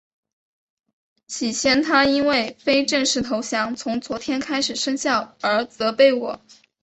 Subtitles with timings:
[1.27, 6.41] 起先他因为非正式投降从昨天开始生效而责备我。